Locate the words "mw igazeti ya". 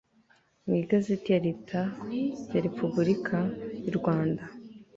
0.65-1.39